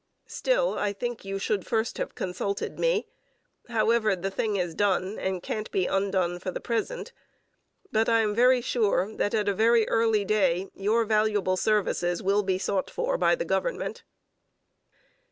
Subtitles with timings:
[0.25, 3.07] Still, I think you should have first consulted me.
[3.69, 7.13] However, the thing is done and can't be undone for the present;
[7.91, 12.41] but I am very sure that at a very early day your valuable services will
[12.41, 14.01] be sought for by the government.